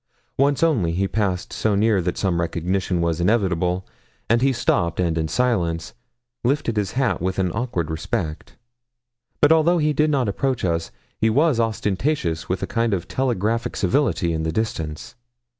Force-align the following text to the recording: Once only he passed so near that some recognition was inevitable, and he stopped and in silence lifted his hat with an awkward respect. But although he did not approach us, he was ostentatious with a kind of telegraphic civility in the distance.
Once 0.35 0.63
only 0.63 0.93
he 0.93 1.07
passed 1.07 1.53
so 1.53 1.75
near 1.75 2.01
that 2.01 2.17
some 2.17 2.41
recognition 2.41 3.01
was 3.01 3.21
inevitable, 3.21 3.85
and 4.31 4.41
he 4.41 4.51
stopped 4.51 4.99
and 4.99 5.15
in 5.15 5.27
silence 5.27 5.93
lifted 6.43 6.75
his 6.75 6.93
hat 6.93 7.21
with 7.21 7.37
an 7.37 7.51
awkward 7.51 7.91
respect. 7.91 8.55
But 9.41 9.51
although 9.51 9.77
he 9.77 9.93
did 9.93 10.09
not 10.09 10.27
approach 10.27 10.65
us, 10.65 10.89
he 11.19 11.29
was 11.29 11.59
ostentatious 11.59 12.49
with 12.49 12.63
a 12.63 12.65
kind 12.65 12.95
of 12.95 13.07
telegraphic 13.07 13.75
civility 13.75 14.33
in 14.33 14.41
the 14.41 14.51
distance. 14.51 15.13